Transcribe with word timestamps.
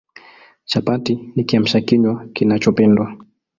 Chapati 0.65 1.13
ni 1.35 1.43
Kiamsha 1.47 1.79
kinywa 1.87 2.13
kinachopendwa 2.33 3.15